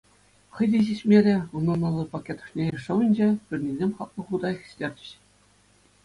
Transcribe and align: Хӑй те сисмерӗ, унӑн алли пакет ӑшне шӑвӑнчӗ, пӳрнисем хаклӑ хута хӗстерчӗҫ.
Хӑй 0.53 0.67
те 0.71 0.79
сисмерӗ, 0.85 1.35
унӑн 1.55 1.81
алли 1.87 2.05
пакет 2.13 2.39
ӑшне 2.43 2.65
шӑвӑнчӗ, 2.83 3.27
пӳрнисем 3.47 3.91
хаклӑ 3.97 4.21
хута 4.27 4.49
хӗстерчӗҫ. 4.59 5.21